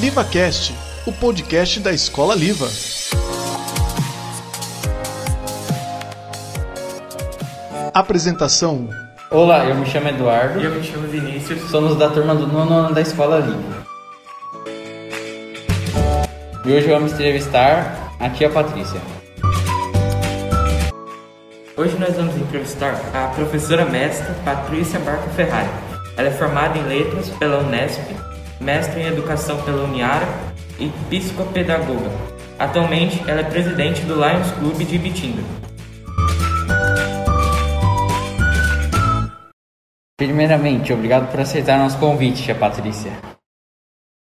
[0.00, 2.66] LivaCast, o podcast da Escola Liva.
[7.92, 8.88] Apresentação:
[9.30, 10.58] Olá, eu me chamo Eduardo.
[10.58, 11.70] E eu me chamo Vinícius.
[11.70, 13.86] Somos da turma do nono ano da Escola Liva.
[16.64, 19.02] E hoje vamos entrevistar a tia Patrícia.
[21.76, 25.68] Hoje nós vamos entrevistar a professora mestra Patrícia Barca Ferrari.
[26.16, 28.00] Ela é formada em Letras pela Unesp,
[28.60, 30.26] mestre em Educação pela Uniara
[30.78, 32.10] e psicopedagoga.
[32.58, 35.42] Atualmente, ela é presidente do Lions Clube de Ibitinga.
[40.18, 43.10] Primeiramente, obrigado por aceitar nosso convite, tia Patrícia.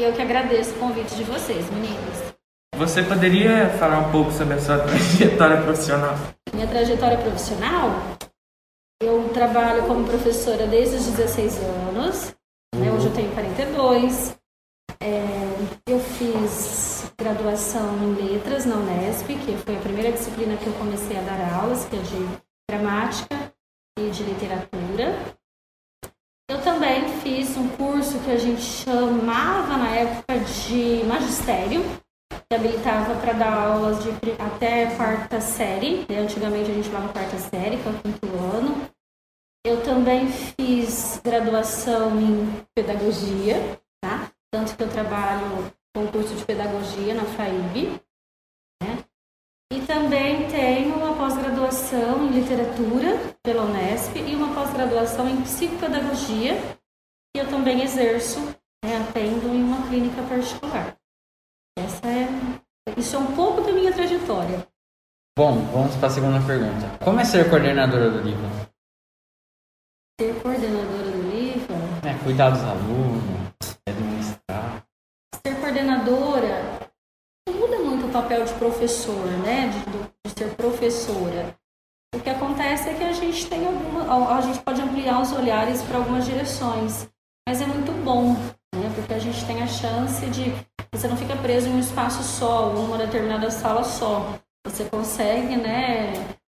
[0.00, 2.32] Eu que agradeço o convite de vocês, meninos.
[2.76, 6.16] Você poderia falar um pouco sobre a sua trajetória profissional?
[6.54, 7.90] Minha trajetória profissional,
[9.02, 12.34] eu trabalho como professora desde os 16 anos,
[12.76, 14.36] né, hoje eu tenho 42.
[15.00, 20.72] É, eu fiz graduação em letras na Unesp, que foi a primeira disciplina que eu
[20.74, 22.38] comecei a dar aulas, que é de
[22.70, 23.52] gramática
[23.98, 25.36] e de literatura.
[26.48, 31.82] Eu também fiz um curso que a gente chamava na época de magistério,
[32.48, 36.06] que habilitava para dar aulas de até quarta série.
[36.08, 36.20] Né?
[36.20, 38.88] Antigamente a gente chamava quarta série, que é o quinto ano.
[39.64, 44.28] Eu também fiz graduação em pedagogia, tá?
[44.52, 48.00] Tanto que eu trabalho com curso de pedagogia na FAIB.
[48.82, 49.04] Né?
[49.72, 56.60] E também tenho uma pós-graduação em literatura pela Unesp e uma pós-graduação em psicopedagogia,
[57.32, 58.40] que eu também exerço,
[58.84, 60.96] né, atendo em uma clínica particular.
[61.78, 62.28] Essa é,
[62.98, 64.66] isso é um pouco da minha trajetória.
[65.38, 66.98] Bom, vamos para a segunda pergunta.
[67.02, 68.71] Como é ser coordenadora do livro?
[70.22, 71.74] Ser coordenadora do livro?
[72.04, 74.84] É, cuidar dos alunos, administrar.
[75.44, 76.78] Ser coordenadora
[77.50, 79.68] muda muito o papel de professor, né?
[79.68, 81.56] De, de ser professora.
[82.14, 85.82] O que acontece é que a gente tem alguma, a gente pode ampliar os olhares
[85.82, 87.08] para algumas direções,
[87.44, 88.34] mas é muito bom,
[88.76, 88.92] né?
[88.94, 90.54] Porque a gente tem a chance de
[90.94, 94.38] você não fica preso em um espaço só, uma determinada sala só.
[94.64, 96.12] Você consegue, né,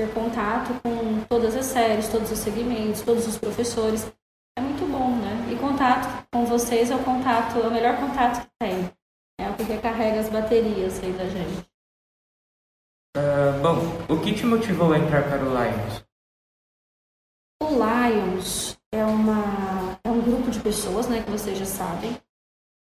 [0.00, 4.10] ter contato com todas as séries, todos os segmentos, todos os professores.
[4.56, 5.52] É muito bom, né?
[5.52, 8.90] E contato com vocês é o contato, é o melhor contato que tem.
[9.38, 11.66] É o que recarrega as baterias aí da gente.
[13.16, 16.04] Uh, bom, o que te motivou a entrar para o Lions?
[17.62, 22.16] O Lions é, uma, é um grupo de pessoas, né, que vocês já sabem,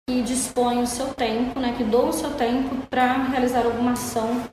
[0.07, 4.49] que dispõe o seu tempo, né, que doa o seu tempo para realizar alguma ação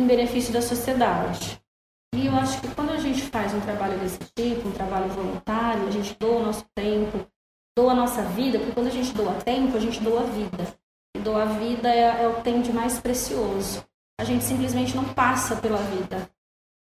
[0.00, 1.60] em benefício da sociedade.
[2.14, 5.86] E eu acho que quando a gente faz um trabalho desse tipo, um trabalho voluntário,
[5.86, 7.26] a gente doa o nosso tempo,
[7.76, 10.78] doa a nossa vida, porque quando a gente doa tempo, a gente doa a vida.
[11.16, 13.84] E doar a vida é, é o tempo de mais precioso.
[14.20, 16.28] A gente simplesmente não passa pela vida.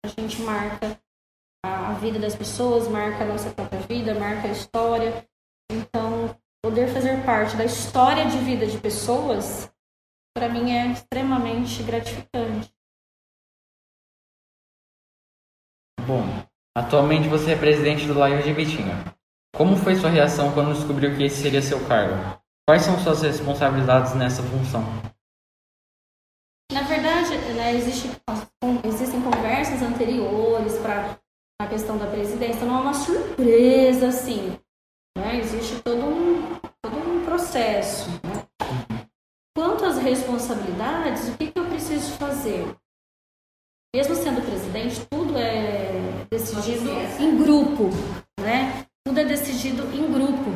[0.03, 0.99] A gente marca
[1.63, 5.25] a, a vida das pessoas, marca a nossa própria vida, marca a história.
[5.71, 9.71] Então, poder fazer parte da história de vida de pessoas,
[10.35, 12.71] para mim é extremamente gratificante.
[16.07, 16.23] Bom,
[16.75, 19.13] atualmente você é presidente do Live de Bitinga.
[19.55, 22.15] Como foi sua reação quando descobriu que esse seria seu cargo?
[22.67, 24.83] Quais são suas responsabilidades nessa função?
[26.71, 28.09] Na verdade, né, existe,
[28.85, 31.17] existem conversas anteriores para
[31.61, 34.57] a questão da presidência, não é uma surpresa assim.
[35.15, 35.37] Né?
[35.37, 38.09] Existe todo um, todo um processo.
[38.09, 39.05] Né?
[39.55, 42.75] Quanto às responsabilidades, o que, que eu preciso fazer?
[43.93, 45.70] Mesmo sendo presidente, tudo é
[46.51, 46.89] decidido
[47.19, 47.89] em grupo,
[48.39, 48.85] né?
[49.05, 50.51] Tudo é decidido em grupo.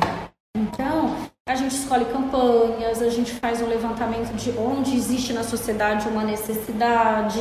[0.54, 1.16] Então,
[1.48, 6.24] a gente escolhe campanhas, a gente faz um levantamento de onde existe na sociedade uma
[6.24, 7.40] necessidade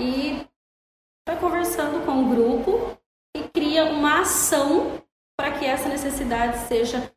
[0.00, 0.44] e
[1.26, 2.98] vai conversando com o grupo
[3.36, 5.02] e cria uma ação
[5.38, 7.12] para que essa necessidade seja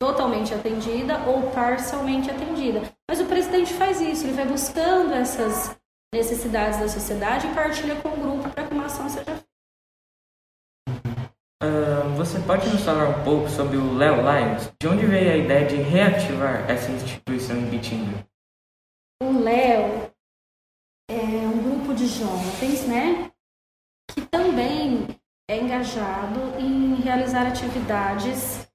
[0.00, 2.82] totalmente atendida ou parcialmente atendida.
[3.08, 5.76] Mas o presidente faz isso, ele vai buscando essas
[6.14, 9.47] necessidades da sociedade e partilha com o grupo para que uma ação seja feita.
[11.60, 14.72] Uh, você pode nos falar um pouco sobre o Léo Lions?
[14.80, 18.24] De onde veio a ideia de reativar essa instituição em Bitinga?
[19.20, 20.08] O Léo
[21.10, 23.32] é um grupo de jovens, né?
[24.08, 25.08] Que também
[25.50, 28.68] é engajado em realizar atividades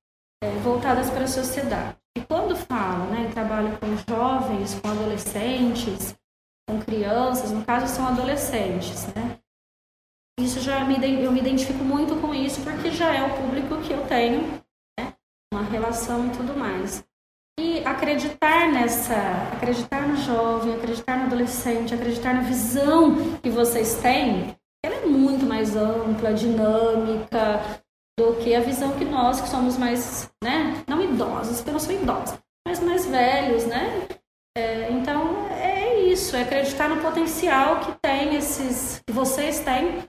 [0.44, 1.96] é, voltadas para a sociedade.
[2.18, 6.14] E quando falo né, em trabalho com jovens, com adolescentes,
[6.68, 9.40] com crianças, no caso são adolescentes, né?
[10.40, 13.94] Isso já me eu me identifico muito com isso porque já é o público que
[13.94, 14.42] eu tenho,
[15.00, 15.14] né?
[15.54, 17.04] Uma relação e tudo mais.
[17.60, 19.16] E acreditar nessa,
[19.54, 25.46] acreditar no jovem, acreditar no adolescente, acreditar na visão que vocês têm, ela é muito
[25.46, 27.62] mais ampla, dinâmica
[28.20, 31.80] do que a visão que nós, que somos mais, né, não idosos, porque eu não
[31.80, 34.08] sou idosa, mas mais velhos, né?
[34.58, 40.04] É, então é isso, é acreditar no potencial que tem esses, que vocês têm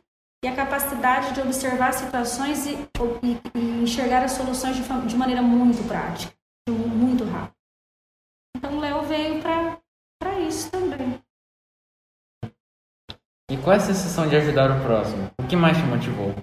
[0.45, 5.41] e a capacidade de observar situações e, e, e enxergar as soluções de, de, maneira
[5.41, 6.35] muito prática,
[6.69, 7.57] muito rápida.
[8.55, 11.19] Então, o Léo veio para isso também.
[13.51, 15.31] E qual é a sensação de ajudar o próximo?
[15.41, 16.35] O que mais te motivou?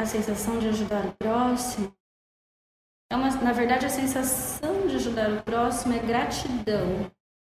[0.00, 1.92] A sensação de ajudar o próximo?
[3.12, 7.12] É uma, na verdade, a sensação de ajudar o próximo é gratidão.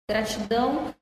[0.06, 0.94] Gratidão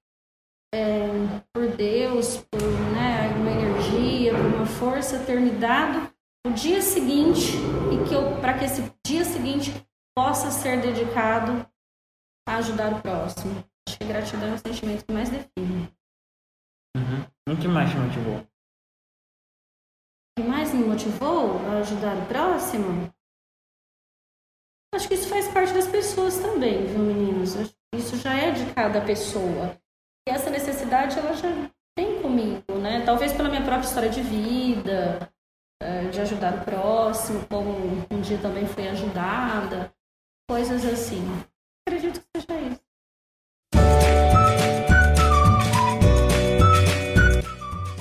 [0.75, 1.09] é,
[1.53, 2.63] por Deus, por
[2.93, 6.13] né, uma energia, por uma força ter me dado
[6.47, 7.53] o dia seguinte
[7.93, 9.73] e que eu para que esse dia seguinte
[10.17, 11.67] possa ser dedicado
[12.49, 13.65] a ajudar o próximo.
[13.89, 15.93] Acho que gratidão é o sentimento que mais define.
[16.97, 17.55] Uhum.
[17.55, 18.39] O que mais te motivou?
[18.39, 18.47] O
[20.37, 23.13] que mais me motivou a ajudar o próximo?
[24.95, 27.55] Acho que isso faz parte das pessoas também, viu, meninos?
[27.95, 29.79] Isso já é de cada pessoa.
[30.29, 31.49] E essa necessidade ela já
[31.97, 33.03] tem comigo, né?
[33.07, 35.27] Talvez pela minha própria história de vida,
[35.83, 39.91] é, de ajudar o próximo, como um dia também fui ajudada,
[40.47, 41.25] coisas assim.
[41.89, 42.81] Acredito que seja isso.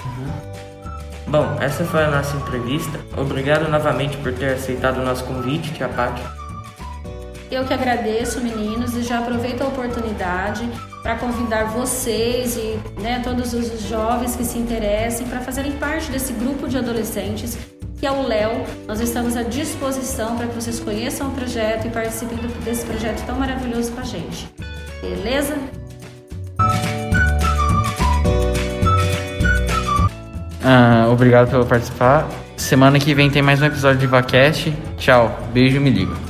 [0.03, 1.31] Uhum.
[1.31, 2.99] Bom, essa foi a nossa entrevista.
[3.17, 6.21] Obrigado novamente por ter aceitado o nosso convite, Tia Paty.
[7.49, 10.69] Eu que agradeço, meninos, e já aproveito a oportunidade
[11.01, 16.33] para convidar vocês e né, todos os jovens que se interessem para fazerem parte desse
[16.33, 17.57] grupo de adolescentes
[17.99, 18.63] que é o Léo.
[18.87, 23.37] Nós estamos à disposição para que vocês conheçam o projeto e participem desse projeto tão
[23.37, 24.47] maravilhoso com a gente.
[25.01, 25.57] Beleza?
[30.63, 32.27] Ah, obrigado por participar.
[32.55, 34.73] Semana que vem tem mais um episódio de Vacast.
[34.97, 36.26] Tchau, beijo, me ligo.